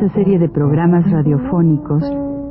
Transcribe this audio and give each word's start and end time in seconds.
esta 0.00 0.14
serie 0.14 0.38
de 0.38 0.48
programas 0.48 1.10
radiofónicos, 1.10 2.04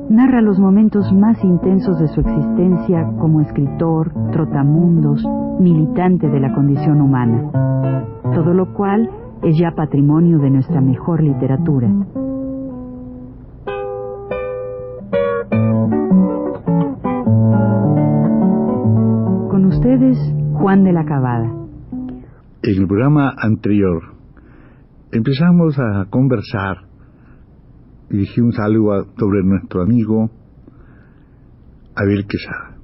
narra 0.09 0.41
los 0.41 0.59
momentos 0.59 1.13
más 1.13 1.41
intensos 1.45 1.97
de 1.97 2.09
su 2.09 2.19
existencia 2.19 3.09
como 3.21 3.39
escritor, 3.39 4.11
trotamundos, 4.33 5.23
militante 5.57 6.27
de 6.27 6.41
la 6.41 6.53
condición 6.53 6.99
humana, 6.99 7.49
todo 8.35 8.53
lo 8.53 8.73
cual 8.73 9.09
es 9.43 9.57
ya 9.57 9.71
patrimonio 9.71 10.39
de 10.39 10.49
nuestra 10.49 10.81
mejor 10.81 11.23
literatura. 11.23 11.88
Con 19.49 19.66
ustedes, 19.67 20.17
Juan 20.55 20.83
de 20.83 20.91
la 20.91 21.05
Cabada. 21.05 21.49
En 22.61 22.77
el 22.77 22.88
programa 22.88 23.33
anterior 23.41 24.03
empezamos 25.13 25.79
a 25.79 26.07
conversar 26.09 26.86
y 28.09 28.17
dijimos 28.17 28.57
algo 28.59 29.05
sobre 29.17 29.43
nuestro 29.43 29.81
amigo 29.81 30.29
Abel 31.95 32.25
Quesada. 32.27 32.77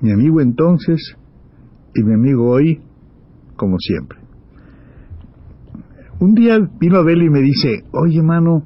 Mi 0.00 0.12
amigo 0.12 0.40
entonces 0.40 1.16
y 1.94 2.02
mi 2.02 2.14
amigo 2.14 2.50
hoy, 2.50 2.82
como 3.56 3.78
siempre. 3.78 4.18
Un 6.20 6.34
día 6.34 6.58
vino 6.78 6.98
Abel 6.98 7.22
y 7.22 7.30
me 7.30 7.40
dice, 7.40 7.84
oye 7.92 8.22
mano, 8.22 8.64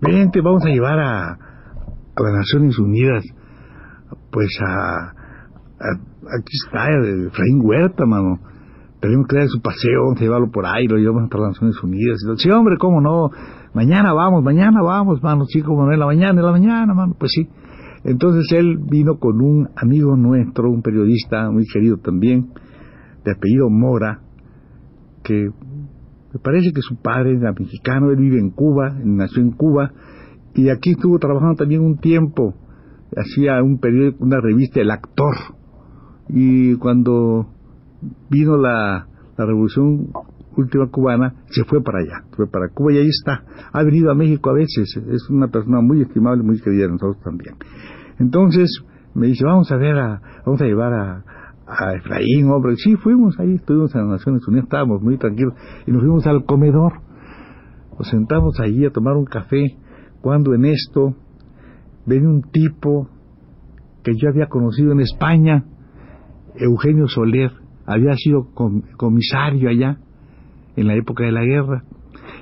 vente, 0.00 0.40
vamos 0.40 0.64
a 0.64 0.68
llevar 0.68 0.98
a, 0.98 1.32
a 1.32 2.22
las 2.22 2.32
Naciones 2.32 2.78
Unidas, 2.78 3.24
pues 4.30 4.48
a, 4.66 5.12
aquí 6.38 6.56
está, 6.64 6.88
Efraín 7.28 7.60
Huerta, 7.62 8.04
mano. 8.06 8.40
Tenemos 9.00 9.26
que 9.28 9.36
dar 9.36 9.46
su 9.48 9.60
paseo, 9.60 10.04
vamos 10.04 10.20
a 10.20 10.24
llevarlo 10.24 10.50
por 10.50 10.66
ahí, 10.66 10.86
lo 10.88 10.96
llevamos 10.96 11.30
a 11.30 11.38
las 11.38 11.48
Naciones 11.52 11.82
Unidas. 11.82 12.18
Y 12.22 12.42
sí, 12.42 12.50
hombre, 12.50 12.76
cómo 12.78 13.00
no, 13.00 13.30
mañana 13.76 14.14
vamos, 14.14 14.42
mañana 14.42 14.80
vamos, 14.82 15.22
mano, 15.22 15.44
sí, 15.44 15.60
como 15.60 15.84
no, 15.84 15.92
la 15.94 16.06
mañana, 16.06 16.40
en 16.40 16.46
la 16.46 16.50
mañana, 16.50 16.94
mano, 16.94 17.14
pues 17.18 17.30
sí. 17.32 17.46
Entonces 18.04 18.50
él 18.52 18.78
vino 18.78 19.18
con 19.18 19.42
un 19.42 19.68
amigo 19.76 20.16
nuestro, 20.16 20.70
un 20.70 20.80
periodista 20.80 21.50
muy 21.50 21.66
querido 21.66 21.98
también, 21.98 22.48
de 23.22 23.32
apellido 23.32 23.68
Mora, 23.68 24.22
que 25.22 25.50
me 26.32 26.40
parece 26.42 26.72
que 26.72 26.80
su 26.80 26.96
padre 26.96 27.36
era 27.36 27.52
mexicano, 27.52 28.10
él 28.10 28.16
vive 28.16 28.38
en 28.38 28.48
Cuba, 28.48 28.96
nació 29.04 29.42
en 29.42 29.50
Cuba, 29.50 29.92
y 30.54 30.70
aquí 30.70 30.92
estuvo 30.92 31.18
trabajando 31.18 31.56
también 31.56 31.82
un 31.82 31.98
tiempo, 31.98 32.54
hacía 33.14 33.62
un 33.62 33.78
periódico, 33.78 34.24
una 34.24 34.40
revista, 34.40 34.80
El 34.80 34.90
Actor, 34.90 35.34
y 36.30 36.76
cuando 36.76 37.48
vino 38.30 38.56
la, 38.56 39.06
la 39.36 39.44
revolución 39.44 40.08
última 40.56 40.88
cubana, 40.88 41.34
se 41.50 41.64
fue 41.64 41.82
para 41.82 41.98
allá, 41.98 42.24
fue 42.32 42.46
para 42.46 42.68
Cuba 42.68 42.92
y 42.92 42.98
ahí 42.98 43.08
está. 43.08 43.44
Ha 43.72 43.82
venido 43.82 44.10
a 44.10 44.14
México 44.14 44.50
a 44.50 44.54
veces, 44.54 44.96
es 45.08 45.30
una 45.30 45.48
persona 45.48 45.80
muy 45.80 46.02
estimable, 46.02 46.42
muy 46.42 46.60
querida 46.60 46.84
de 46.86 46.92
nosotros 46.92 47.22
también. 47.22 47.56
Entonces 48.18 48.82
me 49.14 49.28
dice, 49.28 49.44
vamos 49.44 49.70
a 49.72 49.76
ver, 49.76 49.96
a, 49.98 50.20
vamos 50.44 50.60
a 50.60 50.64
llevar 50.64 50.92
a, 50.92 51.24
a 51.66 51.94
Efraín, 51.94 52.50
hombre. 52.50 52.76
Sí, 52.76 52.96
fuimos 52.96 53.38
ahí, 53.38 53.54
estuvimos 53.54 53.94
en 53.94 54.02
las 54.02 54.20
Naciones 54.20 54.46
Unidas, 54.46 54.64
estábamos 54.64 55.02
muy 55.02 55.18
tranquilos 55.18 55.54
y 55.86 55.90
nos 55.90 56.00
fuimos 56.00 56.26
al 56.26 56.44
comedor. 56.44 57.00
Nos 57.98 58.08
sentamos 58.08 58.60
allí 58.60 58.84
a 58.84 58.90
tomar 58.90 59.16
un 59.16 59.24
café, 59.24 59.76
cuando 60.20 60.54
en 60.54 60.66
esto 60.66 61.14
ven 62.04 62.26
un 62.26 62.42
tipo 62.42 63.08
que 64.04 64.12
yo 64.14 64.28
había 64.28 64.46
conocido 64.46 64.92
en 64.92 65.00
España, 65.00 65.64
Eugenio 66.54 67.08
Soler, 67.08 67.52
había 67.86 68.14
sido 68.14 68.48
comisario 68.96 69.70
allá 69.70 69.98
en 70.76 70.86
la 70.86 70.94
época 70.94 71.24
de 71.24 71.32
la 71.32 71.44
guerra. 71.44 71.84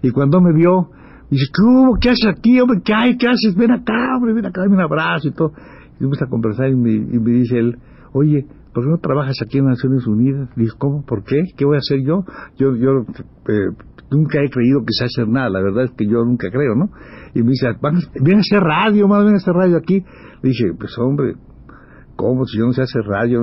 Y 0.03 0.11
cuando 0.11 0.41
me 0.41 0.53
vio, 0.53 0.91
dice, 1.31 1.47
¿qué 1.55 1.63
hubo? 1.63 1.97
¿Qué 2.01 2.11
haces 2.11 2.27
aquí, 2.27 2.61
hombre? 2.61 2.81
¿Qué 2.85 2.93
hay? 2.95 3.17
¿Qué 3.17 3.27
haces? 3.27 3.55
Ven 3.57 3.71
acá, 3.71 4.17
hombre, 4.17 4.35
ven 4.35 4.47
acá, 4.47 4.63
dame 4.63 4.75
un 4.75 4.83
abrazo 4.83 5.29
y 5.29 5.33
todo. 5.33 5.53
Y 6.01 6.05
a 6.05 6.27
conversar 6.29 6.69
y 6.69 6.77
me 6.77 7.31
dice 7.33 7.59
él, 7.59 7.79
oye, 8.13 8.47
¿por 8.75 8.85
qué 8.85 8.91
no 8.91 8.99
trabajas 8.99 9.37
aquí 9.43 9.59
en 9.59 9.67
Naciones 9.67 10.07
Unidas? 10.07 10.51
Le 10.57 10.65
dije, 10.65 10.77
¿cómo? 10.79 11.05
¿Por 11.07 11.25
qué? 11.25 11.45
¿Qué 11.57 11.65
voy 11.65 11.77
a 11.77 11.79
hacer 11.79 12.01
yo? 12.05 12.25
Yo, 12.59 12.75
yo 12.77 13.07
eh, 13.49 13.71
nunca 14.11 14.43
he 14.43 14.51
creído 14.51 14.81
que 14.81 14.93
se 14.93 15.05
hacer 15.05 15.29
nada, 15.29 15.49
la 15.49 15.63
verdad 15.63 15.85
es 15.85 15.91
que 15.93 16.07
yo 16.07 16.25
nunca 16.25 16.51
creo, 16.51 16.75
¿no? 16.75 16.91
Y 17.35 17.43
me 17.43 17.51
dice, 17.51 17.69
ven 18.21 18.37
a 18.37 18.41
hacer 18.41 18.61
radio, 18.61 19.09
más 19.09 19.25
ven 19.25 19.35
a 19.35 19.37
hacer 19.37 19.55
radio 19.55 19.77
aquí. 19.77 20.05
Le 20.43 20.49
dije, 20.49 20.73
pues 20.79 20.97
hombre, 20.99 21.35
¿cómo? 22.17 22.45
Si 22.45 22.59
yo 22.59 22.67
no 22.67 22.73
sé 22.73 22.83
hacer 22.83 23.03
radio. 23.03 23.41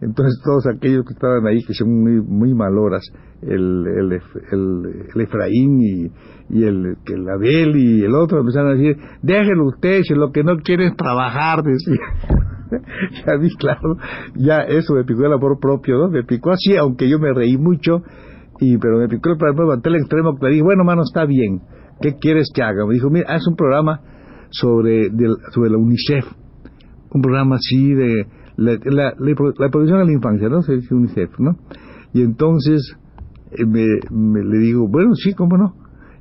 Entonces 0.00 0.40
todos 0.44 0.66
aquellos 0.66 1.04
que 1.04 1.14
estaban 1.14 1.46
ahí, 1.46 1.62
que 1.64 1.74
son 1.74 2.02
muy, 2.02 2.20
muy 2.20 2.54
maloras, 2.54 3.02
el, 3.42 3.86
el, 3.86 4.12
el, 4.52 5.06
el 5.14 5.20
Efraín 5.20 5.80
y, 5.80 6.10
y 6.50 6.64
el, 6.64 6.96
el 7.06 7.28
Abel 7.28 7.76
y 7.76 8.04
el 8.04 8.14
otro 8.14 8.40
empezaron 8.40 8.72
a 8.72 8.74
decir, 8.74 8.96
déjenlo 9.22 9.66
ustedes, 9.66 10.06
si 10.06 10.14
lo 10.14 10.30
que 10.30 10.42
no 10.42 10.56
quieren 10.58 10.88
es 10.88 10.96
trabajar, 10.96 11.62
decía. 11.62 12.40
ya 13.26 13.36
vi, 13.36 13.54
claro, 13.56 13.96
ya 14.36 14.58
eso 14.62 14.94
me 14.94 15.04
picó 15.04 15.26
el 15.26 15.32
amor 15.32 15.58
propio. 15.60 16.08
Me 16.08 16.24
picó 16.24 16.50
así, 16.50 16.76
aunque 16.76 17.08
yo 17.08 17.18
me 17.18 17.32
reí 17.32 17.56
mucho, 17.56 18.02
y 18.60 18.78
pero 18.78 18.98
me 18.98 19.08
picó 19.08 19.30
el 19.30 19.38
levanté 19.38 19.88
el 19.88 19.96
extremo 19.96 20.36
que 20.36 20.46
le 20.46 20.52
dije, 20.52 20.62
bueno, 20.62 20.84
mano, 20.84 21.02
está 21.02 21.24
bien, 21.24 21.62
¿qué 22.00 22.16
quieres 22.20 22.50
que 22.54 22.62
haga? 22.62 22.86
Me 22.86 22.94
dijo, 22.94 23.10
mira, 23.10 23.32
haz 23.34 23.46
un 23.46 23.56
programa 23.56 24.00
sobre, 24.50 25.10
de, 25.10 25.28
sobre 25.52 25.70
la 25.70 25.78
UNICEF, 25.78 26.24
un 27.12 27.22
programa 27.22 27.56
así 27.56 27.92
de 27.94 28.26
la, 28.56 28.78
la, 28.84 29.14
la, 29.18 29.34
protección 29.70 30.00
a 30.00 30.04
la 30.04 30.12
infancia, 30.12 30.48
¿no? 30.48 30.62
Se 30.62 30.74
dice 30.74 30.94
UNICEF, 30.94 31.38
¿no? 31.38 31.56
Y 32.12 32.22
entonces 32.22 32.96
eh, 33.52 33.64
me, 33.64 34.44
le 34.44 34.58
digo, 34.58 34.86
bueno, 34.88 35.14
sí, 35.14 35.34
cómo 35.34 35.56
no. 35.56 35.74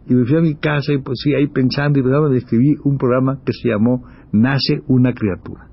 Y 0.07 0.15
me 0.15 0.25
fui 0.25 0.37
a 0.37 0.41
mi 0.41 0.55
casa 0.55 0.93
y 0.93 0.99
pues 0.99 1.19
sí, 1.23 1.33
ahí 1.33 1.47
pensando 1.47 1.99
y 1.99 2.03
pensando, 2.03 2.31
escribí 2.33 2.75
un 2.83 2.97
programa 2.97 3.39
que 3.45 3.53
se 3.53 3.69
llamó 3.69 4.03
Nace 4.31 4.81
una 4.87 5.13
criatura. 5.13 5.67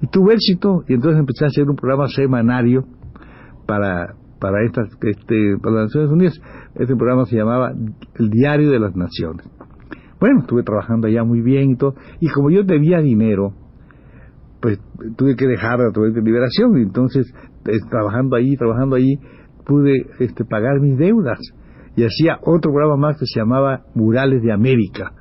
Y 0.00 0.06
tuvo 0.08 0.30
éxito, 0.30 0.84
y 0.88 0.94
entonces 0.94 1.20
empecé 1.20 1.44
a 1.44 1.48
hacer 1.48 1.68
un 1.68 1.76
programa 1.76 2.06
semanario 2.08 2.84
para, 3.66 4.14
para, 4.38 4.64
estas, 4.64 4.88
este, 5.02 5.56
para 5.62 5.76
las 5.76 5.84
Naciones 5.86 6.10
Unidas. 6.10 6.40
Este 6.74 6.94
programa 6.96 7.24
se 7.24 7.36
llamaba 7.36 7.72
El 8.14 8.30
Diario 8.30 8.70
de 8.70 8.78
las 8.78 8.94
Naciones. 8.94 9.48
Bueno, 10.20 10.40
estuve 10.40 10.62
trabajando 10.62 11.08
allá 11.08 11.24
muy 11.24 11.40
bien 11.40 11.70
y 11.70 11.76
todo. 11.76 11.94
Y 12.20 12.28
como 12.28 12.50
yo 12.50 12.62
debía 12.62 13.00
dinero, 13.00 13.54
pues 14.60 14.78
tuve 15.16 15.36
que 15.36 15.46
dejar 15.46 15.80
a 15.80 15.92
través 15.92 16.14
de 16.14 16.22
liberación. 16.22 16.76
Entonces, 16.78 17.32
trabajando 17.90 18.36
ahí, 18.36 18.56
trabajando 18.56 18.96
ahí, 18.96 19.18
pude 19.64 20.06
este, 20.18 20.44
pagar 20.44 20.80
mis 20.80 20.96
deudas. 20.98 21.38
Y 21.96 22.04
hacía 22.04 22.38
otro 22.42 22.72
programa 22.72 22.96
más 22.96 23.18
que 23.18 23.26
se 23.26 23.40
llamaba 23.40 23.82
Murales 23.94 24.42
de 24.42 24.52
América 24.52 25.12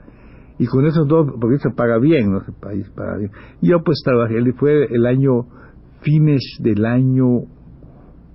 y 0.57 0.67
con 0.67 0.85
esos 0.85 1.07
dos, 1.07 1.27
porque 1.39 1.57
se 1.57 1.69
paga 1.71 1.99
bien, 1.99 2.31
¿no? 2.31 2.41
País 2.59 2.89
paga 2.95 3.17
bien. 3.17 3.31
Yo 3.61 3.83
pues 3.83 4.01
trabajé, 4.03 4.35
fue 4.53 4.85
el 4.85 5.05
año, 5.05 5.47
fines 6.01 6.41
del 6.61 6.85
año 6.85 7.41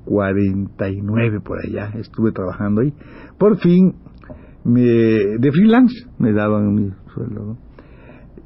49 0.04 1.40
por 1.40 1.58
allá, 1.64 1.92
estuve 1.98 2.32
trabajando 2.32 2.82
ahí. 2.82 2.92
Por 3.38 3.58
fin, 3.58 3.94
me, 4.64 4.82
de 4.82 5.53
freelance, 5.53 5.94
me 6.18 6.32
daban 6.32 6.74
mi 6.74 6.91
sueldo. 7.14 7.56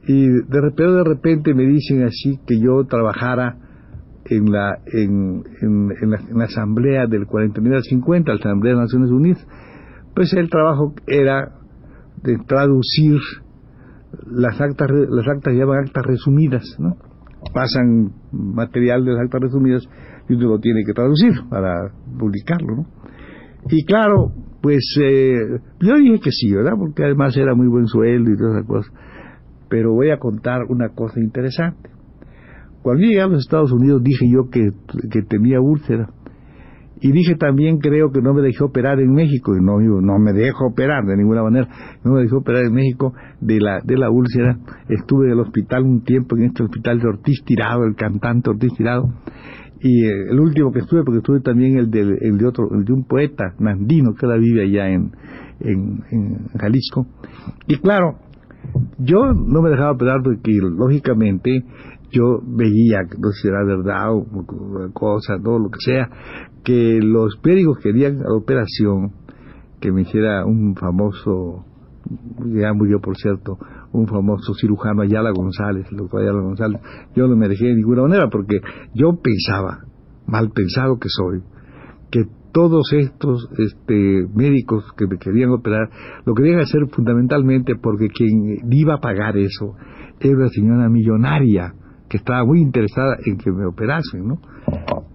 Y 0.06 0.28
de 0.28 0.60
repente, 0.60 0.92
de 0.92 1.04
repente 1.04 1.54
me 1.54 1.64
dicen 1.64 2.02
así 2.02 2.38
que 2.46 2.60
yo 2.60 2.84
trabajara 2.84 3.56
en 4.26 4.50
la, 4.50 4.78
en, 4.86 5.44
en, 5.60 6.10
la 6.10 6.44
asamblea 6.44 7.06
del 7.06 7.26
49 7.26 7.76
al 7.76 7.82
50, 7.82 8.32
la 8.32 8.38
asamblea 8.38 8.74
de 8.74 8.80
Naciones 8.80 9.10
Unidas. 9.10 9.46
Pues 10.14 10.32
el 10.34 10.48
trabajo 10.48 10.94
era 11.06 11.52
de 12.22 12.38
traducir 12.46 13.18
las 14.26 14.60
actas, 14.60 14.88
las 14.90 15.28
actas 15.28 15.54
llaman 15.54 15.84
actas 15.86 16.04
resumidas, 16.06 16.76
¿no? 16.78 16.96
Pasan 17.52 18.12
material 18.32 19.04
de 19.04 19.12
las 19.12 19.22
actas 19.22 19.42
resumidas 19.42 19.82
y 20.28 20.34
uno 20.34 20.48
lo 20.50 20.58
tiene 20.58 20.84
que 20.86 20.92
traducir 20.92 21.32
para 21.50 21.90
publicarlo, 22.18 22.76
¿no? 22.76 22.86
Y 23.68 23.84
claro, 23.84 24.32
pues 24.62 24.96
eh, 25.02 25.36
yo 25.80 25.96
dije 25.96 26.20
que 26.20 26.30
sí, 26.30 26.52
¿verdad? 26.54 26.72
Porque 26.78 27.04
además 27.04 27.36
era 27.36 27.54
muy 27.54 27.66
buen 27.66 27.86
sueldo 27.86 28.30
y 28.30 28.36
todas 28.36 28.56
esas 28.56 28.66
cosas. 28.66 28.92
Pero 29.74 29.92
voy 29.92 30.10
a 30.10 30.18
contar 30.18 30.66
una 30.68 30.90
cosa 30.90 31.18
interesante. 31.18 31.90
Cuando 32.80 33.02
llegué 33.02 33.20
a 33.20 33.26
los 33.26 33.40
Estados 33.40 33.72
Unidos 33.72 34.04
dije 34.04 34.24
yo 34.30 34.48
que, 34.48 34.70
que 35.10 35.22
tenía 35.22 35.60
úlcera 35.60 36.10
y 37.00 37.10
dije 37.10 37.34
también, 37.34 37.78
creo 37.78 38.12
que 38.12 38.20
no 38.22 38.34
me 38.34 38.42
dejó 38.42 38.66
operar 38.66 39.00
en 39.00 39.12
México, 39.12 39.52
y 39.56 39.60
no, 39.60 39.80
no 39.80 40.18
me 40.20 40.32
dejo 40.32 40.68
operar 40.68 41.04
de 41.06 41.16
ninguna 41.16 41.42
manera, 41.42 41.66
no 42.04 42.12
me 42.12 42.22
dejó 42.22 42.36
operar 42.36 42.66
en 42.66 42.72
México 42.72 43.14
de 43.40 43.58
la, 43.58 43.80
de 43.84 43.96
la 43.98 44.10
úlcera. 44.10 44.56
Estuve 44.88 45.26
en 45.26 45.32
el 45.32 45.40
hospital 45.40 45.82
un 45.82 46.04
tiempo, 46.04 46.36
en 46.36 46.44
este 46.44 46.62
hospital 46.62 47.00
de 47.00 47.08
Ortiz 47.08 47.42
Tirado, 47.44 47.82
el 47.84 47.96
cantante 47.96 48.50
Ortiz 48.50 48.74
Tirado, 48.76 49.12
y 49.80 50.04
eh, 50.04 50.30
el 50.30 50.38
último 50.38 50.70
que 50.70 50.78
estuve, 50.78 51.02
porque 51.02 51.18
estuve 51.18 51.40
también 51.40 51.78
el 51.78 51.90
de, 51.90 52.00
el 52.20 52.38
de 52.38 52.46
otro, 52.46 52.68
el 52.72 52.84
de 52.84 52.92
un 52.92 53.02
poeta, 53.08 53.54
Nandino, 53.58 54.14
que 54.14 54.24
ahora 54.24 54.38
vive 54.38 54.62
allá 54.62 54.88
en, 54.88 55.10
en, 55.58 56.04
en 56.12 56.46
Jalisco. 56.60 57.08
Y 57.66 57.76
claro, 57.78 58.20
yo 58.98 59.32
no 59.32 59.62
me 59.62 59.70
dejaba 59.70 59.92
operar 59.92 60.22
porque 60.22 60.52
lógicamente 60.60 61.64
yo 62.10 62.40
veía, 62.46 63.02
no 63.18 63.30
sé 63.32 63.42
si 63.42 63.48
era 63.48 63.64
verdad 63.64 64.12
o 64.12 64.24
cosa, 64.92 65.36
no, 65.38 65.58
lo 65.58 65.68
que 65.70 65.80
sea, 65.80 66.08
que 66.62 67.00
los 67.02 67.38
médicos 67.44 67.78
querían 67.82 68.18
la 68.18 68.34
operación 68.36 69.12
que 69.80 69.90
me 69.92 70.02
hiciera 70.02 70.46
un 70.46 70.74
famoso, 70.76 71.64
ya 72.46 72.72
murió 72.72 73.00
por 73.00 73.16
cierto, 73.16 73.58
un 73.92 74.06
famoso 74.06 74.54
cirujano 74.54 75.02
Ayala 75.02 75.30
González, 75.32 75.86
el 75.90 75.98
doctor 75.98 76.22
Ayala 76.22 76.40
González. 76.40 76.80
Yo 77.14 77.26
no 77.26 77.36
me 77.36 77.48
dejé 77.48 77.66
de 77.66 77.74
ninguna 77.74 78.02
manera 78.02 78.28
porque 78.30 78.60
yo 78.94 79.20
pensaba, 79.20 79.84
mal 80.26 80.50
pensado 80.50 80.98
que 80.98 81.08
soy, 81.08 81.42
todos 82.54 82.92
estos 82.92 83.48
este, 83.58 84.28
médicos 84.32 84.84
que 84.96 85.08
me 85.08 85.18
querían 85.18 85.50
operar 85.50 85.90
lo 86.24 86.34
querían 86.34 86.60
hacer 86.60 86.86
fundamentalmente 86.86 87.74
porque 87.74 88.06
quien 88.06 88.60
iba 88.70 88.94
a 88.94 89.00
pagar 89.00 89.36
eso 89.36 89.74
era 90.20 90.36
una 90.36 90.48
señora 90.48 90.88
millonaria 90.88 91.74
que 92.08 92.18
estaba 92.18 92.44
muy 92.44 92.60
interesada 92.60 93.16
en 93.26 93.36
que 93.38 93.50
me 93.50 93.66
operasen, 93.66 94.28
¿no? 94.28 94.38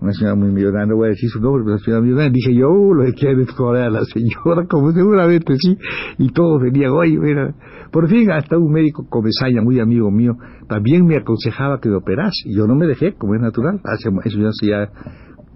Una 0.02 0.12
señora 0.12 0.36
muy 0.36 0.52
millonaria, 0.52 0.88
no 0.88 0.98
voy 0.98 1.08
a 1.08 1.10
decir 1.12 1.30
su 1.30 1.40
nombre, 1.40 1.64
pero 1.64 1.76
una 1.76 1.84
señora 1.84 2.02
millonaria. 2.02 2.32
Dije 2.32 2.54
yo, 2.54 2.68
uh, 2.70 2.94
lo 2.94 3.06
que 3.06 3.14
quiere 3.14 3.42
es 3.44 3.50
a 3.58 3.90
la 3.90 4.04
señora, 4.04 4.66
como 4.70 4.92
seguramente 4.92 5.54
sí, 5.58 5.78
y 6.18 6.30
todos 6.34 6.62
venían, 6.62 6.92
oye, 6.92 7.18
mira. 7.18 7.56
Por 7.92 8.10
fin, 8.10 8.30
hasta 8.32 8.58
un 8.58 8.74
médico 8.74 9.08
comesaña, 9.10 9.62
muy 9.62 9.80
amigo 9.80 10.12
mío, 10.12 10.34
también 10.68 11.06
me 11.06 11.16
aconsejaba 11.16 11.80
que 11.80 11.88
me 11.88 11.96
operase, 11.96 12.50
y 12.50 12.58
yo 12.58 12.68
no 12.68 12.76
me 12.76 12.86
dejé, 12.86 13.14
como 13.14 13.34
es 13.36 13.42
natural, 13.42 13.80
hace, 13.86 14.10
eso 14.26 14.40
ya, 14.40 14.50
ya 14.62 14.92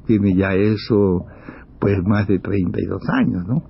tiene 0.05 0.35
ya 0.35 0.53
eso, 0.53 1.25
pues 1.83 2.01
más 2.05 2.25
de 2.29 2.39
32 2.39 3.01
años, 3.09 3.45
¿no? 3.45 3.61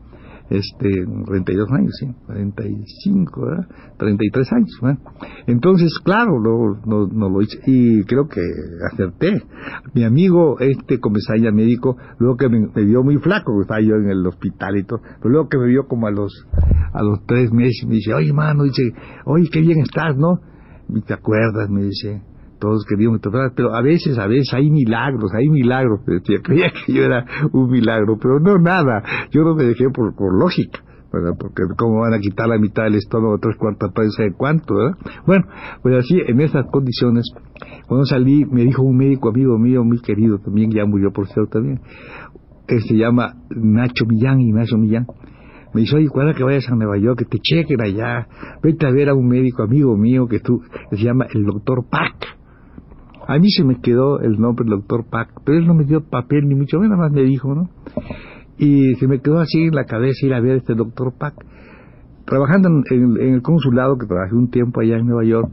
este 0.50 1.06
32 1.26 1.72
años, 1.72 1.92
sí, 2.00 2.08
45, 2.28 3.42
¿verdad? 3.42 3.68
33 3.98 4.54
años. 4.54 4.80
¿verdad? 4.82 5.00
Entonces, 5.48 5.98
claro, 6.04 6.40
no, 6.40 6.80
no, 6.86 7.08
no, 7.08 7.30
lo 7.30 7.42
hice 7.42 7.58
y 7.66 8.04
creo 8.04 8.28
que 8.28 8.42
acerté. 8.92 9.42
Mi 9.96 10.04
amigo, 10.04 10.60
este 10.60 11.00
comisario 11.00 11.52
médico, 11.52 11.98
luego 12.20 12.38
que 12.38 12.50
me, 12.50 12.68
vio 12.86 13.04
muy 13.04 13.18
flaco, 13.18 13.60
estaba 13.62 13.82
yo 13.82 13.96
en 13.96 14.10
el 14.10 14.28
hospital 14.28 14.78
y 14.78 14.84
todo, 14.84 15.02
pero 15.02 15.30
luego 15.30 15.50
que 15.50 15.58
me 15.58 15.68
vio 15.68 15.88
como 15.88 16.06
a 16.06 16.12
los 16.12 16.32
a 16.94 17.02
los 17.02 17.26
tres 17.26 17.52
meses, 17.52 17.88
me 17.88 17.96
dice, 17.96 18.14
oye, 18.14 18.32
mano, 18.32 18.64
dice, 18.64 18.94
oye, 19.26 19.50
qué 19.52 19.62
bien 19.62 19.80
estás, 19.80 20.16
¿no? 20.16 20.40
Y 20.90 21.02
te 21.02 21.16
acuerdas, 21.16 21.68
me 21.68 21.84
dice, 21.86 22.22
todos 22.64 22.86
queríamos 22.88 23.20
pero 23.58 23.76
a 23.76 23.82
veces, 23.82 24.18
a 24.18 24.26
veces 24.26 24.54
hay 24.54 24.72
milagros, 24.72 25.34
hay 25.34 25.50
milagros, 25.50 26.00
decía, 26.08 26.38
creía 26.42 26.72
que 26.72 26.94
yo 26.94 27.04
era 27.04 27.26
un 27.52 27.70
milagro, 27.70 28.18
pero 28.18 28.40
no 28.40 28.58
nada, 28.58 29.04
yo 29.32 29.44
no 29.44 29.54
me 29.54 29.66
dejé 29.66 29.90
por, 29.94 30.16
por 30.16 30.34
lógica, 30.34 30.80
¿verdad? 31.12 31.36
Porque 31.38 31.64
cómo 31.78 32.00
van 32.00 32.14
a 32.14 32.20
quitar 32.20 32.48
la 32.48 32.58
mitad 32.58 32.84
del 32.84 32.96
estómago, 32.96 33.38
tres 33.38 33.58
cuartas 33.58 33.92
partes 33.92 34.16
de 34.18 34.32
cuánto, 34.32 34.76
¿verdad? 34.76 34.98
Bueno, 35.28 35.46
pues 35.82 35.98
así, 35.98 36.18
en 36.26 36.40
esas 36.40 36.66
condiciones, 36.72 37.26
cuando 37.86 38.06
salí, 38.06 38.46
me 38.46 38.64
dijo 38.64 38.82
un 38.82 38.96
médico 38.96 39.28
amigo 39.28 39.58
mío, 39.58 39.84
muy 39.84 40.00
querido 40.00 40.40
también, 40.40 40.72
ya 40.72 40.86
murió 40.86 41.12
por 41.12 41.28
cierto 41.28 41.60
también, 41.60 41.82
que 42.66 42.80
se 42.80 42.96
llama 42.96 43.34
Nacho 43.50 44.06
Millán, 44.06 44.40
Ignacio 44.40 44.78
Millán, 44.78 45.06
me 45.74 45.82
dice, 45.82 45.98
oye, 45.98 46.08
cuando 46.08 46.34
que 46.34 46.44
vayas 46.46 46.70
a 46.70 46.76
Nueva 46.76 46.98
York, 46.98 47.20
que 47.20 47.26
te 47.26 47.40
chequen 47.40 47.82
allá, 47.82 48.28
vete 48.62 48.88
a 48.88 48.92
ver 48.92 49.10
a 49.10 49.16
un 49.16 49.28
médico 49.28 49.64
amigo 49.64 49.98
mío 49.98 50.28
que, 50.28 50.40
tú, 50.40 50.62
que 50.90 50.96
se 50.96 51.04
llama 51.04 51.26
el 51.34 51.44
doctor 51.44 51.84
Pac. 51.90 52.43
A 53.28 53.40
mí 53.40 53.50
se 53.50 53.64
me 53.64 53.80
quedó 53.80 54.20
el 54.20 54.40
nombre 54.40 54.66
del 54.66 54.80
doctor 54.80 55.06
Pac, 55.10 55.30
pero 55.46 55.58
él 55.58 55.66
no 55.66 55.74
me 55.74 55.86
dio 55.86 56.02
papel 56.02 56.48
ni 56.48 56.56
mucho 56.56 56.80
menos, 56.80 56.98
más 56.98 57.12
me 57.12 57.24
dijo, 57.24 57.56
¿no? 57.56 57.70
Y 58.58 58.96
se 58.96 59.08
me 59.08 59.20
quedó 59.20 59.40
así 59.40 59.64
en 59.64 59.76
la 59.76 59.86
cabeza 59.86 60.26
ir 60.26 60.34
a 60.34 60.42
ver 60.42 60.54
a 60.54 60.58
este 60.58 60.76
doctor 60.76 61.14
Pac. 61.18 61.34
Trabajando 62.26 62.70
en, 62.90 63.18
el 63.20 63.42
consulado, 63.42 63.98
que 63.98 64.08
trabajé 64.08 64.36
un 64.36 64.50
tiempo 64.50 64.82
allá 64.82 64.98
en 64.98 65.08
Nueva 65.08 65.24
York, 65.24 65.50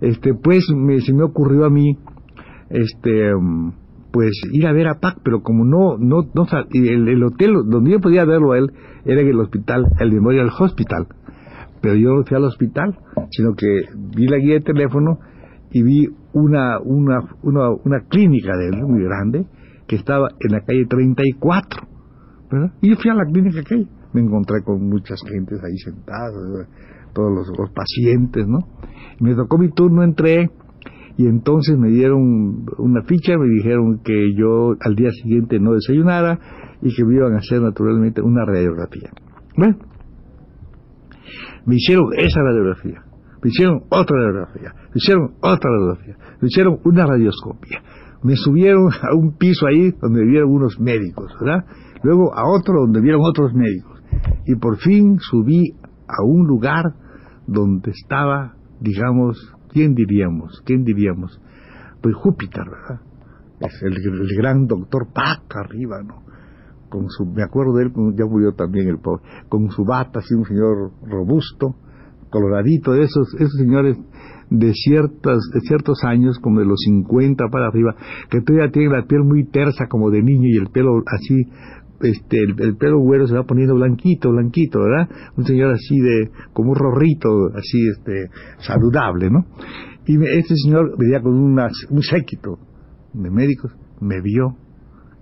este, 0.00 0.34
pues 0.34 0.66
me, 0.74 1.00
se 1.00 1.12
me 1.14 1.24
ocurrió 1.24 1.64
a 1.64 1.70
mí, 1.70 1.96
este, 2.68 3.32
pues 4.12 4.32
ir 4.52 4.66
a 4.66 4.72
ver 4.72 4.88
a 4.88 5.00
Pac, 5.00 5.18
pero 5.24 5.42
como 5.42 5.64
no, 5.64 5.96
no, 5.98 6.28
no, 6.34 6.46
el, 6.72 7.08
el 7.08 7.22
hotel 7.22 7.54
donde 7.66 7.92
yo 7.92 8.00
podía 8.00 8.24
verlo 8.24 8.52
a 8.52 8.58
él 8.58 8.72
era 9.04 9.22
en 9.22 9.28
el 9.28 9.40
hospital, 9.40 9.86
el 10.00 10.12
Memorial 10.12 10.50
Hospital. 10.58 11.06
Pero 11.80 11.94
yo 11.94 12.10
no 12.10 12.24
fui 12.24 12.36
al 12.36 12.44
hospital, 12.44 12.98
sino 13.30 13.54
que 13.54 13.66
vi 14.16 14.26
la 14.26 14.38
guía 14.38 14.54
de 14.54 14.60
teléfono 14.60 15.18
y 15.70 15.82
vi 15.82 16.08
una, 16.36 16.78
una, 16.80 17.20
una, 17.42 17.70
una 17.70 18.00
clínica 18.10 18.54
de 18.58 18.68
él 18.68 18.84
muy 18.86 19.02
grande 19.02 19.46
que 19.88 19.96
estaba 19.96 20.28
en 20.38 20.52
la 20.52 20.60
calle 20.60 20.84
34. 20.86 21.88
¿verdad? 22.50 22.72
Y 22.82 22.90
yo 22.90 22.96
fui 22.96 23.10
a 23.10 23.14
la 23.14 23.24
clínica 23.24 23.62
que 23.62 23.86
me 24.12 24.20
encontré 24.20 24.62
con 24.62 24.86
muchas 24.86 25.18
gentes 25.26 25.58
ahí 25.64 25.78
sentadas, 25.78 26.34
todos 27.14 27.48
los, 27.58 27.70
pacientes, 27.70 28.46
¿no? 28.46 28.58
Me 29.20 29.34
tocó 29.34 29.56
mi 29.56 29.70
turno, 29.70 30.02
entré 30.02 30.50
y 31.16 31.26
entonces 31.26 31.78
me 31.78 31.88
dieron 31.88 32.66
una 32.76 33.02
ficha, 33.04 33.38
me 33.38 33.48
dijeron 33.48 34.00
que 34.04 34.34
yo 34.36 34.74
al 34.80 34.94
día 34.94 35.10
siguiente 35.22 35.58
no 35.58 35.72
desayunara 35.72 36.38
y 36.82 36.94
que 36.94 37.04
me 37.06 37.14
iban 37.14 37.32
a 37.32 37.38
hacer 37.38 37.62
naturalmente 37.62 38.20
una 38.20 38.44
radiografía. 38.44 39.10
Bueno, 39.56 39.78
me 41.64 41.76
hicieron 41.76 42.10
esa 42.18 42.42
radiografía 42.42 43.06
me 43.42 43.50
hicieron 43.50 43.82
otra 43.90 44.16
radiografía, 44.16 44.72
me 44.74 44.94
hicieron 44.94 45.34
otra 45.40 45.70
radiografía, 45.70 46.16
me 46.40 46.48
hicieron 46.48 46.78
una 46.84 47.06
radioscopia. 47.06 47.82
Me 48.22 48.34
subieron 48.34 48.88
a 49.02 49.14
un 49.14 49.36
piso 49.36 49.66
ahí 49.66 49.92
donde 50.00 50.22
vivieron 50.22 50.50
unos 50.50 50.80
médicos, 50.80 51.32
¿verdad? 51.40 51.64
Luego 52.02 52.34
a 52.34 52.48
otro 52.48 52.80
donde 52.80 53.00
vieron 53.00 53.20
otros 53.22 53.52
médicos. 53.54 54.02
Y 54.46 54.56
por 54.56 54.78
fin 54.78 55.18
subí 55.20 55.74
a 56.08 56.24
un 56.24 56.46
lugar 56.46 56.94
donde 57.46 57.90
estaba, 57.90 58.54
digamos, 58.80 59.38
¿quién 59.70 59.94
diríamos? 59.94 60.62
¿Quién 60.64 60.82
diríamos? 60.84 61.40
Pues 62.02 62.14
Júpiter, 62.16 62.64
¿verdad? 62.64 63.00
El, 63.82 64.36
gran 64.36 64.66
doctor 64.66 65.08
Pac 65.12 65.54
arriba, 65.56 66.02
¿no? 66.02 66.22
Con 66.88 67.08
su, 67.08 67.26
me 67.26 67.42
acuerdo 67.42 67.74
de 67.74 67.84
él, 67.84 67.92
ya 68.16 68.26
murió 68.26 68.52
también 68.52 68.88
el 68.88 68.98
pobre, 68.98 69.22
con 69.48 69.70
su 69.70 69.84
bata, 69.84 70.20
así 70.20 70.34
un 70.34 70.44
señor 70.44 70.92
robusto, 71.02 71.76
coloradito, 72.30 72.94
esos, 72.94 73.34
esos 73.34 73.54
señores 73.58 73.96
de 74.50 74.72
ciertas, 74.74 75.38
de 75.52 75.60
ciertos 75.60 76.04
años, 76.04 76.38
como 76.38 76.60
de 76.60 76.66
los 76.66 76.80
50 76.84 77.48
para 77.50 77.68
arriba, 77.68 77.94
que 78.30 78.40
todavía 78.40 78.70
tienen 78.70 78.92
la 78.92 79.06
piel 79.06 79.22
muy 79.24 79.44
tersa 79.44 79.86
como 79.88 80.10
de 80.10 80.22
niño 80.22 80.48
y 80.48 80.56
el 80.56 80.68
pelo 80.68 81.02
así, 81.06 81.44
este, 82.00 82.38
el, 82.40 82.76
pelo 82.76 83.00
güero 83.00 83.26
se 83.26 83.34
va 83.34 83.44
poniendo 83.44 83.74
blanquito, 83.74 84.30
blanquito, 84.30 84.80
¿verdad? 84.80 85.08
Un 85.36 85.44
señor 85.44 85.72
así 85.72 85.98
de, 85.98 86.30
como 86.52 86.70
un 86.70 86.76
rorrito, 86.76 87.28
así, 87.54 87.78
este, 87.88 88.30
saludable, 88.58 89.30
¿no? 89.30 89.46
Y 90.06 90.22
este 90.24 90.54
señor 90.56 90.96
venía 90.98 91.20
con 91.20 91.34
un 91.34 92.02
séquito 92.02 92.58
de 93.12 93.30
médicos, 93.30 93.72
me 94.00 94.20
vio, 94.20 94.56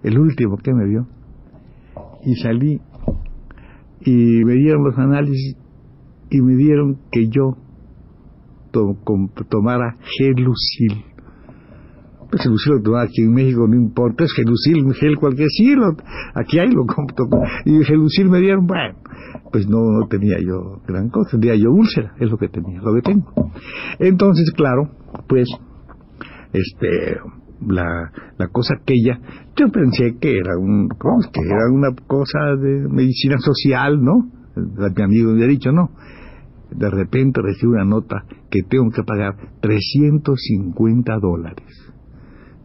el 0.02 0.18
último 0.18 0.58
que 0.58 0.74
me 0.74 0.86
vio, 0.86 1.06
y 2.24 2.34
salí, 2.34 2.80
y 4.00 4.44
me 4.44 4.54
dieron 4.54 4.84
los 4.84 4.98
análisis 4.98 5.56
y 6.34 6.42
me 6.42 6.56
dieron 6.56 6.98
que 7.12 7.28
yo 7.28 7.56
tomara 9.48 9.96
gelucil. 10.18 11.04
Pues 12.30 12.42
gelucil 12.42 12.72
lo 12.74 12.82
tomaba 12.82 13.04
aquí 13.04 13.22
en 13.22 13.32
México, 13.32 13.66
no 13.68 13.76
importa, 13.76 14.24
es 14.24 14.32
gelucil, 14.32 14.92
gel 14.94 15.16
cualquier 15.16 15.48
sí, 15.50 15.72
aquí 16.34 16.58
hay 16.58 16.70
lo 16.72 16.84
Y 17.64 17.84
gelucil 17.84 18.28
me 18.28 18.40
dieron, 18.40 18.66
bueno, 18.66 18.96
pues 19.52 19.68
no, 19.68 19.78
no 19.78 20.08
tenía 20.08 20.38
yo 20.40 20.80
gran 20.88 21.10
cosa, 21.10 21.38
tenía 21.38 21.54
yo 21.54 21.70
úlcera, 21.70 22.14
es 22.18 22.28
lo 22.28 22.36
que 22.36 22.48
tenía, 22.48 22.80
lo 22.80 22.94
que 22.94 23.02
tengo. 23.02 23.32
Entonces, 24.00 24.50
claro, 24.56 24.90
pues, 25.28 25.48
este, 26.52 27.18
la, 27.68 28.10
la 28.36 28.48
cosa 28.48 28.74
aquella, 28.80 29.20
yo 29.56 29.68
pensé 29.68 30.16
que 30.20 30.38
era 30.38 30.58
un, 30.58 30.88
que 30.88 31.40
era 31.40 31.70
una 31.72 31.94
cosa 32.06 32.56
de 32.60 32.88
medicina 32.88 33.38
social, 33.38 34.02
¿no? 34.02 34.30
Mi 34.56 35.02
amigo 35.02 35.30
me 35.30 35.34
había 35.34 35.46
dicho, 35.48 35.70
no, 35.72 35.90
de 36.74 36.90
repente 36.90 37.40
recibo 37.40 37.72
una 37.72 37.84
nota 37.84 38.24
que 38.50 38.62
tengo 38.62 38.90
que 38.90 39.02
pagar 39.02 39.36
350 39.60 41.18
dólares. 41.18 41.92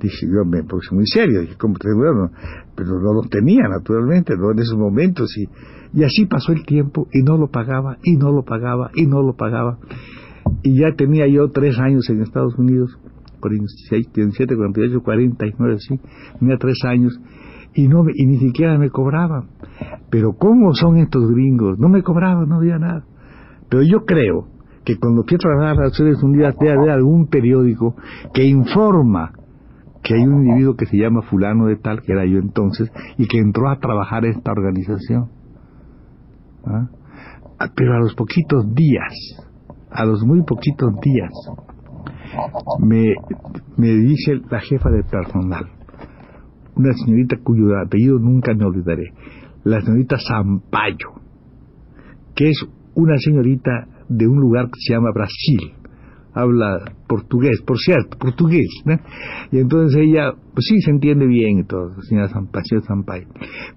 Dije, 0.02 0.28
yo 0.28 0.46
me 0.46 0.64
puse 0.64 0.96
muy 0.96 1.06
serio, 1.06 1.42
dije, 1.42 1.56
¿cómo 1.58 1.76
te 1.78 1.94
bueno? 1.94 2.32
Pero 2.76 3.00
no 3.02 3.14
lo 3.14 3.22
tenía, 3.30 3.68
naturalmente, 3.68 4.34
no 4.38 4.52
en 4.52 4.60
esos 4.60 4.78
momentos. 4.78 5.36
Y, 5.38 6.00
y 6.00 6.04
así 6.04 6.26
pasó 6.26 6.54
el 6.54 6.66
tiempo 6.66 7.08
y 7.12 7.22
no 7.22 7.38
lo 7.38 7.48
pagaba, 7.48 7.98
y 8.04 8.16
no 8.16 8.32
lo 8.32 8.44
pagaba, 8.44 8.92
y 8.96 9.06
no 9.06 9.22
lo 9.22 9.36
pagaba. 9.36 9.78
Y 10.64 10.80
ya 10.80 10.96
tenía 10.96 11.28
yo 11.28 11.50
tres 11.52 11.78
años 11.80 12.10
en 12.10 12.22
Estados 12.22 12.58
Unidos, 12.58 12.98
46, 13.42 14.08
47, 14.14 14.56
48, 14.56 15.04
49, 15.04 15.78
sí, 15.80 16.00
tenía 16.40 16.58
tres 16.58 16.78
años, 16.86 17.20
y, 17.74 17.88
no 17.88 18.06
y 18.14 18.26
ni 18.26 18.38
siquiera 18.38 18.78
me 18.78 18.90
cobraban. 18.90 19.50
Pero 20.10 20.34
¿cómo 20.34 20.74
son 20.74 20.98
estos 20.98 21.30
gringos? 21.30 21.78
No 21.78 21.90
me 21.90 22.04
cobraban, 22.04 22.48
no 22.48 22.56
había 22.56 22.80
nada. 22.80 23.06
Pero 23.70 23.84
yo 23.84 24.06
creo 24.06 24.48
que 24.84 24.98
cuando 24.98 25.22
a 25.22 25.38
trabajar 25.38 25.80
a 25.80 25.84
Naciones 25.86 26.22
Unidas 26.24 26.56
debe 26.60 26.74
haber 26.74 26.90
algún 26.90 27.28
periódico 27.28 27.96
que 28.34 28.44
informa 28.46 29.32
que 30.04 30.16
hay 30.16 30.22
un 30.22 30.46
individuo 30.46 30.76
que 30.76 30.86
se 30.86 30.98
llama 30.98 31.22
fulano 31.24 31.68
de 31.68 31.76
tal, 31.76 32.02
que 32.02 32.14
era 32.14 32.26
yo 32.26 32.40
entonces, 32.40 32.92
y 33.18 33.28
que 33.28 33.38
entró 33.38 33.70
a 33.70 33.80
trabajar 33.80 34.26
en 34.26 34.32
esta 34.32 34.52
organización. 34.52 35.30
¿Ah? 36.66 36.88
Pero 37.76 37.96
a 37.96 38.00
los 38.00 38.16
poquitos 38.16 38.74
días, 38.74 39.14
a 39.92 40.06
los 40.06 40.24
muy 40.24 40.42
poquitos 40.44 40.94
días, 41.02 41.32
me, 42.80 43.14
me 43.78 43.88
dice 43.90 44.42
la 44.50 44.62
jefa 44.62 44.90
de 44.90 45.04
personal, 45.04 45.66
una 46.76 46.94
señorita 46.94 47.38
cuyo 47.44 47.78
apellido 47.78 48.18
nunca 48.20 48.54
me 48.54 48.66
olvidaré, 48.66 49.14
la 49.66 49.82
señorita 49.82 50.16
Zampayo, 50.26 51.20
que 52.34 52.50
es 52.50 52.66
una 53.00 53.18
señorita 53.18 53.88
de 54.10 54.28
un 54.28 54.40
lugar 54.40 54.66
que 54.66 54.80
se 54.80 54.94
llama 54.94 55.12
Brasil, 55.14 55.74
habla 56.34 56.80
portugués, 57.08 57.62
por 57.66 57.78
cierto, 57.78 58.18
portugués, 58.18 58.68
Y 59.52 59.60
entonces 59.60 60.02
ella, 60.02 60.34
pues 60.54 60.66
sí, 60.68 60.80
se 60.82 60.92
entiende 60.92 61.26
bien 61.26 61.66
señora 62.02 62.30
Sampaio, 62.30 62.82
Sampaio. 62.82 63.28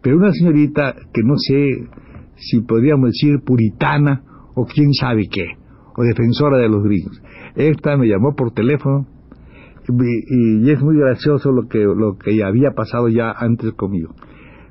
Pero 0.03 0.17
una 0.17 0.33
señorita 0.33 0.95
que 1.13 1.23
no 1.25 1.35
sé 1.37 1.89
si 2.37 2.61
podríamos 2.61 3.11
decir 3.11 3.41
puritana 3.45 4.23
o 4.55 4.67
quién 4.67 4.93
sabe 4.93 5.29
qué, 5.31 5.47
o 5.97 6.03
defensora 6.03 6.59
de 6.59 6.69
los 6.69 6.83
gringos. 6.83 7.23
Esta 7.55 7.97
me 7.97 8.07
llamó 8.07 8.35
por 8.35 8.53
teléfono 8.53 9.07
y, 9.89 10.71
es 10.71 10.81
muy 10.81 10.97
gracioso 10.97 11.53
lo 11.53 11.69
que, 11.69 11.79
lo 11.79 12.17
que 12.17 12.43
había 12.43 12.73
pasado 12.73 13.09
ya 13.09 13.33
antes 13.33 13.73
conmigo. 13.73 14.15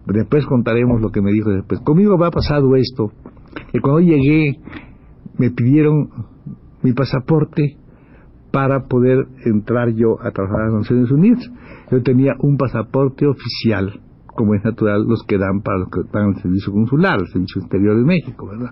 Después 0.05 0.45
contaremos 0.45 0.99
lo 0.99 1.09
que 1.09 1.21
me 1.21 1.31
dijo 1.31 1.51
después. 1.51 1.79
Conmigo 1.81 2.17
me 2.17 2.27
ha 2.27 2.31
pasado 2.31 2.75
esto, 2.75 3.11
que 3.71 3.79
cuando 3.79 4.01
llegué 4.01 4.59
me 5.37 5.51
pidieron 5.51 6.09
mi 6.83 6.93
pasaporte 6.93 7.77
para 8.51 8.87
poder 8.87 9.27
entrar 9.45 9.89
yo 9.93 10.21
a 10.21 10.31
trabajar 10.31 10.67
en 10.67 10.73
las 10.73 10.81
Naciones 10.81 11.11
Unidas. 11.11 11.51
Yo 11.89 12.01
tenía 12.03 12.35
un 12.39 12.57
pasaporte 12.57 13.25
oficial, 13.25 14.01
como 14.27 14.55
es 14.55 14.63
natural 14.63 15.05
los 15.07 15.23
que 15.23 15.37
dan 15.37 15.61
para 15.61 15.79
los 15.79 15.89
que 15.89 16.01
pagan 16.11 16.35
el 16.35 16.41
servicio 16.41 16.73
consular, 16.73 17.19
el 17.19 17.27
servicio 17.27 17.61
exterior 17.61 17.97
de 17.97 18.03
México, 18.03 18.47
¿verdad? 18.47 18.71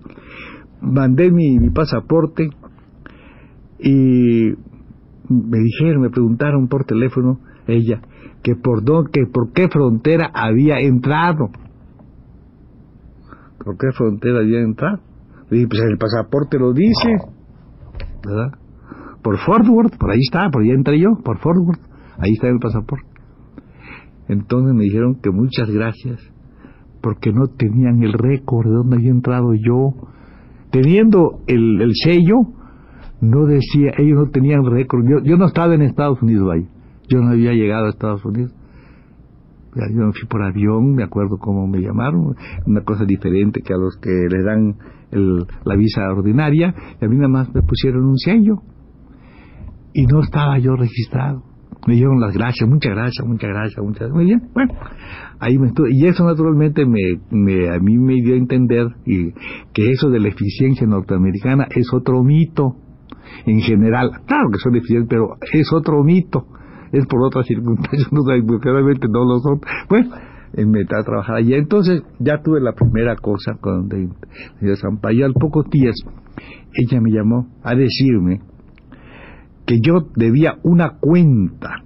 Mandé 0.82 1.32
mi, 1.32 1.70
pasaporte 1.70 2.50
y 3.80 4.54
me 5.30 5.60
dijeron, 5.60 6.02
me 6.02 6.10
preguntaron 6.10 6.68
por 6.68 6.86
teléfono, 6.86 7.40
ella, 7.68 8.02
que 8.42 8.56
por, 8.56 8.84
que 9.12 9.26
por 9.26 9.52
qué 9.54 9.68
frontera 9.68 10.32
había 10.34 10.80
entrado. 10.80 11.50
¿Por 13.70 13.78
qué 13.78 13.92
frontera 13.92 14.42
entrado? 14.42 14.98
Le 15.52 15.58
dije, 15.58 15.68
pues 15.70 15.82
el 15.84 16.00
pasaporte 16.00 16.58
lo 16.58 16.74
dice. 16.74 17.18
¿verdad? 18.26 18.58
Por 19.22 19.38
Fort 19.38 19.64
por 20.00 20.10
ahí 20.10 20.22
está, 20.22 20.50
por 20.50 20.64
ahí 20.64 20.72
entré 20.72 21.00
yo, 21.00 21.10
por 21.24 21.38
Fort 21.38 21.60
ahí 22.18 22.32
está 22.32 22.48
el 22.48 22.58
pasaporte. 22.58 23.06
Entonces 24.28 24.74
me 24.74 24.86
dijeron 24.86 25.20
que 25.22 25.30
muchas 25.30 25.70
gracias, 25.70 26.20
porque 27.04 27.32
no 27.32 27.46
tenían 27.46 28.02
el 28.02 28.14
récord 28.14 28.66
de 28.66 28.74
dónde 28.74 28.96
había 28.98 29.12
entrado 29.12 29.54
yo. 29.54 29.94
Teniendo 30.72 31.42
el, 31.46 31.80
el 31.80 31.92
sello, 31.94 32.38
no 33.22 33.46
decía, 33.46 33.92
ellos 34.00 34.18
no 34.18 34.32
tenían 34.32 34.66
récord. 34.66 35.06
Yo, 35.08 35.24
yo 35.24 35.38
no 35.38 35.46
estaba 35.46 35.76
en 35.76 35.84
Estados 35.84 36.20
Unidos 36.24 36.50
ahí, 36.52 36.68
yo 37.08 37.20
no 37.20 37.30
había 37.30 37.54
llegado 37.54 37.86
a 37.86 37.90
Estados 37.90 38.26
Unidos. 38.26 38.52
Yo 39.76 40.06
me 40.06 40.14
fui 40.14 40.28
por 40.28 40.42
avión, 40.42 40.96
me 40.96 41.04
acuerdo 41.04 41.38
cómo 41.38 41.68
me 41.68 41.80
llamaron, 41.80 42.36
una 42.66 42.82
cosa 42.82 43.06
diferente 43.06 43.62
que 43.62 43.74
a 43.74 43.78
los 43.78 43.98
que 43.98 44.10
le 44.10 44.44
dan 44.44 44.76
la 45.64 45.76
visa 45.76 46.02
ordinaria, 46.12 46.74
y 47.02 47.06
a 47.06 47.08
mí 47.08 47.16
nada 47.16 47.30
más 47.30 47.54
me 47.54 47.62
pusieron 47.62 48.06
un 48.06 48.18
sello. 48.18 48.62
Y 49.94 50.06
no 50.06 50.22
estaba 50.22 50.58
yo 50.60 50.76
registrado. 50.76 51.44
Me 51.88 51.96
dieron 51.96 52.20
las 52.20 52.34
gracias, 52.34 52.70
muchas 52.70 52.94
gracias, 52.94 53.26
muchas 53.26 53.50
gracias, 53.50 53.84
muchas 53.84 54.00
gracias. 54.00 54.16
Muy 54.16 54.26
bien, 54.26 54.42
bueno, 54.54 54.74
ahí 55.40 55.58
me 55.58 55.68
estuve. 55.68 55.90
Y 55.92 56.06
eso 56.06 56.26
naturalmente 56.26 56.86
me, 56.86 57.20
me, 57.32 57.70
a 57.70 57.80
mí 57.80 57.98
me 57.98 58.16
dio 58.16 58.34
a 58.34 58.38
entender 58.38 58.88
que 59.06 59.90
eso 59.90 60.10
de 60.10 60.20
la 60.20 60.28
eficiencia 60.28 60.86
norteamericana 60.86 61.68
es 61.74 61.92
otro 61.94 62.22
mito 62.24 62.76
en 63.46 63.62
general. 63.62 64.12
Claro 64.28 64.50
que 64.52 64.60
son 64.60 64.76
eficientes, 64.76 65.08
pero 65.10 65.38
es 65.54 65.72
otro 65.74 66.04
mito. 66.04 66.48
Es 66.92 67.06
por 67.06 67.24
otras 67.24 67.46
circunstancias, 67.46 68.08
no, 68.12 68.22
realmente 68.26 69.08
no 69.08 69.26
lo 69.26 69.40
son. 69.40 69.62
Bueno, 69.90 70.10
en 70.54 70.72
meter 70.72 70.98
a 70.98 71.04
trabajar 71.04 71.38
allí. 71.38 71.54
Entonces 71.54 72.02
ya 72.20 72.42
tuve 72.42 72.60
la 72.62 72.74
primera 72.74 73.16
cosa 73.16 73.54
con 73.60 73.88
de, 73.88 74.10
de 74.62 75.14
y 75.14 75.22
Al 75.22 75.34
pocos 75.34 75.70
días 75.70 75.96
ella 76.74 77.02
me 77.02 77.12
llamó 77.12 77.48
a 77.64 77.76
decirme 77.76 78.42
que 79.66 79.80
yo 79.82 80.08
debía 80.16 80.58
una 80.64 80.98
cuenta, 81.00 81.84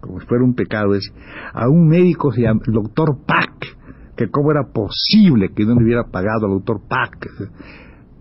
como 0.00 0.20
si 0.20 0.26
fuera 0.26 0.44
un 0.44 0.54
pecado, 0.54 0.94
es, 0.94 1.12
a 1.54 1.68
un 1.68 1.88
médico, 1.88 2.30
se 2.32 2.42
llama, 2.42 2.60
el 2.66 2.74
doctor 2.74 3.16
Pack, 3.26 3.76
que 4.16 4.28
cómo 4.28 4.50
era 4.50 4.64
posible 4.72 5.48
que 5.54 5.64
no 5.64 5.74
le 5.74 5.84
hubiera 5.84 6.04
pagado 6.04 6.46
al 6.46 6.52
doctor 6.52 6.82
Pack. 6.86 7.26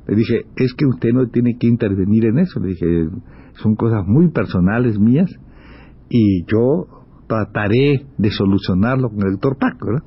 Le 0.07 0.15
dije, 0.15 0.45
es 0.55 0.73
que 0.73 0.85
usted 0.85 1.11
no 1.13 1.27
tiene 1.27 1.57
que 1.57 1.67
intervenir 1.67 2.25
en 2.25 2.39
eso. 2.39 2.59
Le 2.59 2.69
dije, 2.69 3.09
son 3.53 3.75
cosas 3.75 4.05
muy 4.05 4.29
personales 4.31 4.97
mías 4.97 5.29
y 6.13 6.45
yo 6.45 6.85
trataré 7.27 8.05
de 8.19 8.29
solucionarlo 8.29 9.09
con 9.09 9.25
el 9.25 9.31
doctor 9.31 9.57
Paco, 9.57 9.87
¿verdad? 9.87 10.03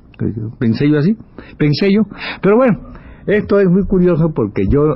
Pensé 0.57 0.89
yo 0.89 0.97
así, 0.97 1.17
pensé 1.57 1.91
yo. 1.91 2.03
Pero 2.41 2.55
bueno, 2.55 2.79
esto 3.27 3.59
es 3.59 3.69
muy 3.69 3.83
curioso 3.83 4.31
porque 4.33 4.63
yo 4.71 4.95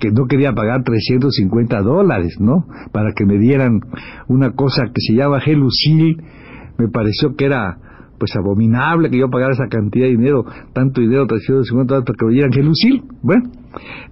que 0.00 0.10
no 0.10 0.26
quería 0.26 0.52
pagar 0.52 0.82
350 0.82 1.80
dólares, 1.82 2.38
¿no? 2.40 2.66
Para 2.90 3.12
que 3.14 3.24
me 3.24 3.38
dieran 3.38 3.78
una 4.26 4.50
cosa 4.50 4.86
que 4.86 5.00
se 5.00 5.14
llama 5.14 5.40
gelucil, 5.40 6.24
me 6.76 6.88
pareció 6.88 7.36
que 7.36 7.46
era 7.46 7.78
pues 8.18 8.34
abominable 8.34 9.10
que 9.10 9.18
yo 9.20 9.30
pagara 9.30 9.52
esa 9.52 9.68
cantidad 9.68 10.06
de 10.06 10.10
dinero, 10.10 10.44
tanto 10.72 11.00
dinero, 11.00 11.28
350 11.28 11.94
dólares 11.94 12.04
para 12.04 12.16
que 12.18 12.26
me 12.26 12.32
dieran 12.32 12.52
gelucil. 12.52 13.04
Bueno, 13.22 13.48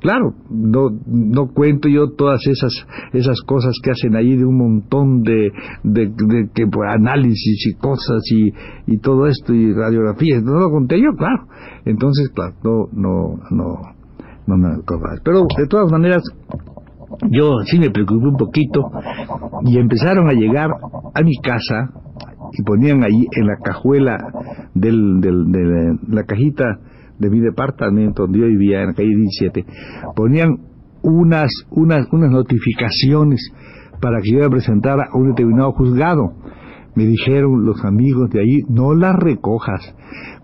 Claro, 0.00 0.34
no, 0.50 0.90
no 1.06 1.48
cuento 1.48 1.88
yo 1.88 2.10
todas 2.16 2.46
esas, 2.46 2.86
esas 3.12 3.40
cosas 3.42 3.74
que 3.82 3.90
hacen 3.90 4.14
ahí 4.14 4.36
de 4.36 4.44
un 4.44 4.58
montón 4.58 5.22
de, 5.22 5.50
de, 5.82 6.12
que, 6.54 6.66
pues, 6.66 6.90
análisis 6.94 7.66
y 7.66 7.74
cosas 7.74 8.22
y, 8.30 8.52
y 8.86 8.98
todo 8.98 9.26
esto 9.26 9.54
y 9.54 9.72
radiografías, 9.72 10.42
no 10.42 10.58
lo 10.58 10.70
conté 10.70 11.00
yo, 11.00 11.10
claro. 11.16 11.46
Entonces, 11.84 12.30
claro, 12.34 12.54
no, 12.62 12.88
no, 12.92 13.38
no, 13.50 13.96
no 14.46 14.56
me 14.56 14.68
Pero 15.24 15.46
de 15.56 15.66
todas 15.66 15.90
maneras, 15.90 16.22
yo 17.30 17.54
sí 17.64 17.78
me 17.78 17.90
preocupé 17.90 18.26
un 18.26 18.36
poquito 18.36 18.90
y 19.64 19.78
empezaron 19.78 20.28
a 20.28 20.32
llegar 20.32 20.70
a 21.14 21.22
mi 21.22 21.36
casa 21.38 21.90
y 22.52 22.62
ponían 22.62 23.02
ahí 23.02 23.26
en 23.32 23.46
la 23.46 23.56
cajuela 23.62 24.18
del, 24.74 25.20
del, 25.20 25.50
de 25.50 25.98
la 26.08 26.24
cajita 26.24 26.64
de 27.18 27.30
mi 27.30 27.40
departamento 27.40 28.22
donde 28.22 28.40
yo 28.40 28.46
vivía, 28.46 28.82
en 28.82 28.88
la 28.88 28.94
calle 28.94 29.14
17, 29.16 29.64
ponían 30.14 30.58
unas, 31.02 31.50
unas, 31.70 32.06
unas 32.12 32.30
notificaciones 32.30 33.52
para 34.00 34.20
que 34.20 34.32
yo 34.32 34.40
me 34.40 34.50
presentara 34.50 35.04
a 35.10 35.16
un 35.16 35.28
determinado 35.28 35.72
juzgado. 35.72 36.32
Me 36.96 37.06
dijeron 37.06 37.64
los 37.64 37.84
amigos 37.84 38.30
de 38.30 38.40
ahí, 38.40 38.62
no 38.68 38.94
las 38.94 39.14
recojas, 39.14 39.94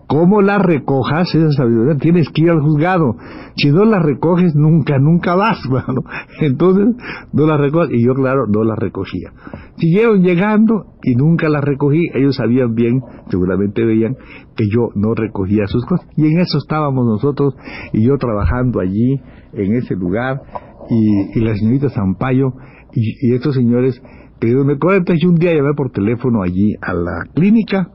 ¿Cómo 0.07 0.41
la 0.41 0.59
recojas 0.59 1.33
esa 1.33 1.51
sabiduría? 1.51 1.97
Tienes 1.97 2.29
que 2.29 2.43
ir 2.43 2.51
al 2.51 2.61
juzgado. 2.61 3.15
Si 3.55 3.71
no 3.71 3.85
la 3.85 3.99
recoges, 3.99 4.53
nunca, 4.53 4.99
nunca 4.99 5.33
vas, 5.35 5.57
mano. 5.69 6.03
Entonces, 6.39 6.95
no 7.31 7.47
la 7.47 7.57
recoges. 7.57 7.97
Y 7.97 8.05
yo, 8.05 8.13
claro, 8.13 8.45
no 8.47 8.63
la 8.63 8.75
recogía. 8.75 9.31
Siguieron 9.77 10.21
llegando 10.21 10.85
y 11.01 11.15
nunca 11.15 11.49
la 11.49 11.61
recogí. 11.61 12.09
Ellos 12.13 12.35
sabían 12.35 12.75
bien, 12.75 13.01
seguramente 13.29 13.83
veían, 13.85 14.15
que 14.55 14.65
yo 14.69 14.89
no 14.93 15.15
recogía 15.15 15.65
sus 15.67 15.85
cosas. 15.85 16.07
Y 16.15 16.27
en 16.27 16.39
eso 16.39 16.57
estábamos 16.57 17.05
nosotros 17.05 17.55
y 17.93 18.05
yo 18.05 18.17
trabajando 18.17 18.81
allí, 18.81 19.19
en 19.53 19.73
ese 19.73 19.95
lugar, 19.95 20.41
y, 20.89 21.39
la 21.39 21.55
señorita 21.55 21.89
Zampayo 21.89 22.53
y, 22.93 23.33
estos 23.33 23.55
señores 23.55 24.01
y 24.47 25.25
un 25.25 25.35
día 25.35 25.53
llamé 25.53 25.73
por 25.75 25.91
teléfono 25.91 26.43
allí 26.43 26.73
a 26.81 26.93
la 26.93 27.25
clínica 27.33 27.89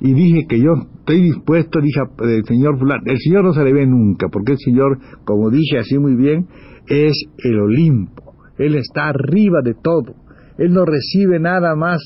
y 0.00 0.12
dije 0.14 0.46
que 0.48 0.60
yo 0.60 0.72
estoy 0.98 1.22
dispuesto, 1.22 1.80
dije 1.80 2.00
el 2.20 2.44
señor 2.44 2.78
fulano, 2.78 3.02
el 3.06 3.18
señor 3.18 3.44
no 3.44 3.52
se 3.52 3.62
le 3.62 3.72
ve 3.72 3.86
nunca, 3.86 4.28
porque 4.28 4.52
el 4.52 4.58
señor, 4.58 4.98
como 5.24 5.50
dije 5.50 5.78
así 5.78 5.98
muy 5.98 6.16
bien, 6.16 6.46
es 6.88 7.12
el 7.44 7.60
Olimpo, 7.60 8.34
él 8.58 8.74
está 8.74 9.08
arriba 9.08 9.60
de 9.62 9.74
todo, 9.74 10.14
él 10.58 10.72
no 10.72 10.84
recibe 10.84 11.38
nada 11.38 11.76
más 11.76 12.00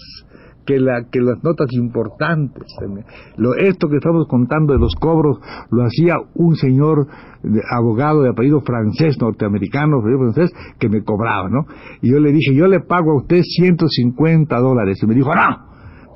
que, 0.66 0.78
la, 0.78 1.04
que 1.10 1.20
las 1.20 1.42
notas 1.42 1.68
importantes. 1.72 2.64
Lo, 3.36 3.54
esto 3.54 3.88
que 3.88 3.96
estamos 3.96 4.26
contando 4.28 4.74
de 4.74 4.80
los 4.80 4.94
cobros 4.96 5.38
lo 5.70 5.84
hacía 5.84 6.16
un 6.34 6.56
señor 6.56 7.06
abogado 7.70 8.22
de 8.22 8.30
apellido 8.30 8.60
francés, 8.60 9.16
norteamericano, 9.20 10.02
francés, 10.02 10.52
que 10.78 10.88
me 10.88 11.02
cobraba, 11.02 11.48
¿no? 11.48 11.66
Y 12.02 12.10
yo 12.10 12.18
le 12.18 12.32
dije, 12.32 12.54
yo 12.54 12.66
le 12.66 12.80
pago 12.80 13.12
a 13.12 13.16
usted 13.16 13.40
150 13.42 14.58
dólares. 14.58 14.98
Y 15.02 15.06
me 15.06 15.14
dijo, 15.14 15.34
no, 15.34 15.66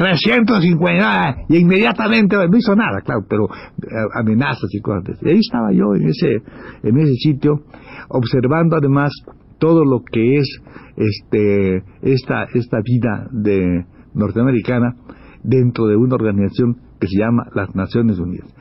350, 0.01 1.45
y 1.49 1.59
inmediatamente 1.59 2.35
no 2.37 2.57
hizo 2.57 2.75
nada, 2.75 3.03
claro, 3.05 3.21
pero 3.29 3.45
eh, 3.45 3.87
amenazas 4.15 4.71
y 4.73 4.81
cosas. 4.81 5.19
Y 5.23 5.29
ahí 5.29 5.39
estaba 5.39 5.73
yo 5.73 5.95
en 5.95 6.09
ese, 6.09 6.43
en 6.83 6.99
ese 6.99 7.15
sitio, 7.15 7.61
observando 8.09 8.77
además 8.77 9.13
todo 9.59 9.85
lo 9.85 10.03
que 10.11 10.39
es 10.39 10.61
este, 10.97 11.83
esta, 12.03 12.47
esta 12.55 12.79
vida 12.83 13.29
de 13.31 13.85
norteamericana 14.15 14.95
dentro 15.43 15.87
de 15.87 15.97
una 15.97 16.15
organización 16.15 16.77
que 16.99 17.07
se 17.07 17.19
llama 17.19 17.47
las 17.55 17.75
Naciones 17.75 18.19
Unidas. 18.19 18.53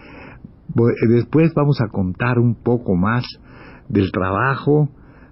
Después 1.10 1.52
vamos 1.56 1.82
a 1.82 1.88
contar 1.88 2.40
un 2.40 2.56
poco 2.56 2.96
más 2.96 3.26
del 3.90 4.12
trabajo 4.12 4.90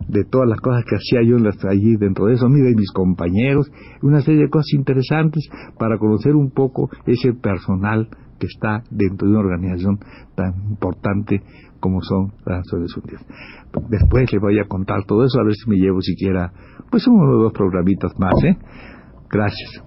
de 0.07 0.23
todas 0.23 0.47
las 0.47 0.59
cosas 0.61 0.83
que 0.85 0.95
hacía 0.95 1.21
yo 1.27 1.37
allí 1.69 1.95
dentro 1.97 2.25
de 2.25 2.33
eso, 2.33 2.47
mira, 2.49 2.69
y 2.69 2.75
mis 2.75 2.91
compañeros, 2.91 3.69
una 4.01 4.21
serie 4.21 4.43
de 4.43 4.49
cosas 4.49 4.73
interesantes 4.73 5.49
para 5.77 5.97
conocer 5.97 6.35
un 6.35 6.51
poco 6.51 6.89
ese 7.05 7.33
personal 7.33 8.07
que 8.39 8.47
está 8.47 8.83
dentro 8.91 9.27
de 9.27 9.33
una 9.33 9.39
organización 9.39 9.99
tan 10.35 10.53
importante 10.69 11.41
como 11.79 12.01
son 12.01 12.33
las 12.45 12.59
Naciones 12.59 12.95
Unidas. 12.97 13.25
Después 13.89 14.31
le 14.31 14.39
voy 14.39 14.59
a 14.59 14.67
contar 14.67 15.03
todo 15.05 15.23
eso, 15.23 15.39
a 15.39 15.43
ver 15.43 15.53
si 15.53 15.69
me 15.69 15.77
llevo 15.77 16.01
siquiera, 16.01 16.51
pues 16.89 17.07
uno 17.07 17.23
o 17.23 17.43
dos 17.43 17.53
programitas 17.53 18.11
más, 18.19 18.33
¿eh? 18.43 18.57
Gracias. 19.29 19.86